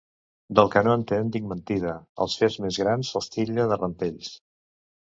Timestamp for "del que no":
0.59-0.95